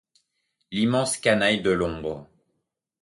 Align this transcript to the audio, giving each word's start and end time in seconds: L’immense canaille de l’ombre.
L’immense 0.71 1.17
canaille 1.19 1.61
de 1.61 1.69
l’ombre. 1.69 2.27